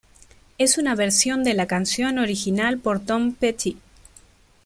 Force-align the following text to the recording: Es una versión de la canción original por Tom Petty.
Es 0.57 0.79
una 0.79 0.95
versión 0.95 1.43
de 1.43 1.53
la 1.53 1.67
canción 1.67 2.17
original 2.17 2.79
por 2.79 3.01
Tom 3.01 3.35
Petty. 3.35 3.77